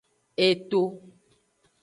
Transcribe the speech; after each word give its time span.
Eto. 0.49 0.81